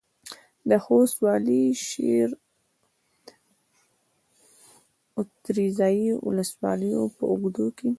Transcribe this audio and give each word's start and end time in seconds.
د 0.69 0.71
خوست 0.83 1.17
والي 1.25 1.63
د 1.73 1.79
شېر 1.87 2.29
او 5.15 5.21
تریزایي 5.45 6.09
ولسوالیو 6.27 7.03
په 7.15 7.23
اوږدو 7.31 7.67
کې 7.77 7.89